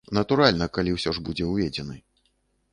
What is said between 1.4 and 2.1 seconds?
ўведзены.